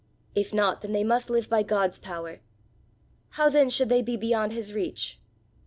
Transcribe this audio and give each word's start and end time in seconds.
If 0.33 0.51
not, 0.51 0.81
then 0.81 0.93
they 0.93 1.03
must 1.03 1.29
live 1.29 1.47
by 1.47 1.61
God's 1.61 1.99
power. 1.99 2.39
How 3.37 3.49
then 3.49 3.69
should 3.69 3.89
they 3.89 4.01
be 4.01 4.17
beyond 4.17 4.51
his 4.51 4.73
reach? 4.73 5.19